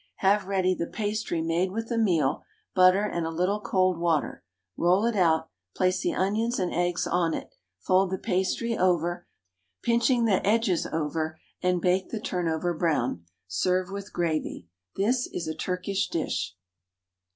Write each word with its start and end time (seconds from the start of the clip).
Have 0.15 0.45
ready 0.47 0.73
the 0.73 0.87
pastry 0.87 1.43
made 1.43 1.69
with 1.69 1.89
the 1.89 1.97
meal, 1.99 2.43
butter, 2.73 3.03
and 3.03 3.23
a 3.27 3.29
little 3.29 3.59
cold 3.61 3.99
water, 3.99 4.43
roll 4.75 5.05
it 5.05 5.15
out, 5.15 5.51
place 5.75 6.01
the 6.01 6.15
onions 6.15 6.57
and 6.57 6.73
eggs 6.73 7.05
on 7.05 7.35
it, 7.35 7.53
fold 7.77 8.09
the 8.09 8.17
pastry 8.17 8.75
over, 8.75 9.27
pinching 9.83 10.25
the 10.25 10.43
edges 10.43 10.87
over, 10.91 11.39
and 11.61 11.81
bake 11.81 12.09
the 12.09 12.19
turnover 12.19 12.73
brown. 12.73 13.25
Serve 13.47 13.91
with 13.91 14.11
gravy. 14.11 14.65
This 14.95 15.27
is 15.27 15.47
a 15.47 15.53
Turkish 15.53 16.09
dish. 16.09 16.55